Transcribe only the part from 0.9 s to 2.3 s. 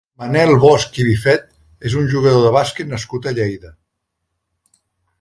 i Bifet és un